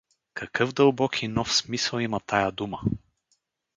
[0.33, 2.81] Какъв дълбок и нов смисъл има тая дума.